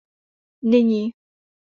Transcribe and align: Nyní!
Nyní! 0.69 1.01